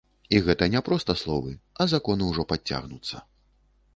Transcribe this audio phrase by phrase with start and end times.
[0.35, 1.51] І гэта не проста словы,
[1.85, 3.23] а законы ўжо падцягнуцца.